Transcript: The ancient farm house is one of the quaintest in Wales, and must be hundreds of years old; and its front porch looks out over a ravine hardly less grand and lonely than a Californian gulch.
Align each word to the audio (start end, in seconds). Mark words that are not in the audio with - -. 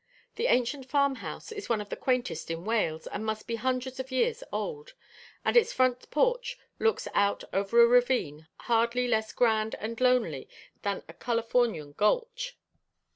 The 0.35 0.47
ancient 0.47 0.87
farm 0.89 1.17
house 1.21 1.51
is 1.51 1.69
one 1.69 1.79
of 1.79 1.89
the 1.89 1.95
quaintest 1.95 2.49
in 2.49 2.65
Wales, 2.65 3.05
and 3.05 3.23
must 3.23 3.45
be 3.45 3.53
hundreds 3.57 3.99
of 3.99 4.09
years 4.11 4.43
old; 4.51 4.95
and 5.45 5.55
its 5.55 5.73
front 5.73 6.09
porch 6.09 6.57
looks 6.79 7.07
out 7.13 7.43
over 7.53 7.79
a 7.79 7.85
ravine 7.87 8.47
hardly 8.61 9.07
less 9.07 9.31
grand 9.31 9.75
and 9.75 10.01
lonely 10.01 10.49
than 10.81 11.03
a 11.07 11.13
Californian 11.13 11.91
gulch. 11.91 12.57